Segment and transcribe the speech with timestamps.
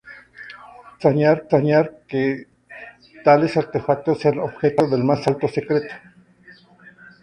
[1.03, 2.47] No es de extrañar que
[3.23, 5.93] tales artefactos sean objeto del más alto secreto.